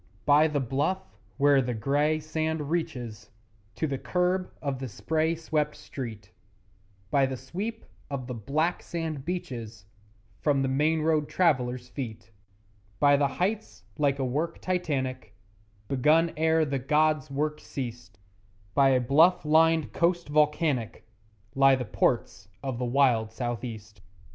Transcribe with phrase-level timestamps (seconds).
[0.25, 3.29] By the bluff where the grey sand reaches
[3.75, 6.31] To the kerb of the spray swept street,
[7.11, 9.85] By the sweep of the black sand beaches
[10.39, 12.31] From the main road travellers' feet,
[12.99, 15.35] By the heights like a work Titanic,
[15.87, 18.17] Begun ere the gods' work ceased,
[18.73, 21.05] By a bluff lined coast volcanic
[21.53, 24.01] Lie the Ports of the wild South east.